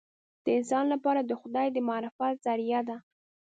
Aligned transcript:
د 0.43 0.45
انسان 0.59 0.85
لپاره 0.93 1.21
د 1.23 1.31
خدای 1.41 1.67
د 1.71 1.77
معرفت 1.87 2.35
ذریعه 2.45 2.81
ده. 2.89 2.97